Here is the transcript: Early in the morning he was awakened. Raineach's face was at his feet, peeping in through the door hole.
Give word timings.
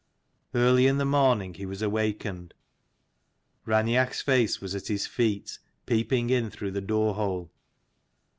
Early 0.55 0.87
in 0.87 0.97
the 0.97 1.05
morning 1.05 1.53
he 1.53 1.67
was 1.67 1.83
awakened. 1.83 2.55
Raineach's 3.67 4.19
face 4.23 4.59
was 4.59 4.73
at 4.73 4.87
his 4.87 5.05
feet, 5.05 5.59
peeping 5.85 6.31
in 6.31 6.49
through 6.49 6.71
the 6.71 6.81
door 6.81 7.13
hole. 7.13 7.51